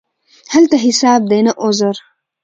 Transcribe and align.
هلته 0.53 0.75
حساب 0.85 1.21
دی، 1.29 1.39
نه 1.47 1.51
عذر. 1.63 1.95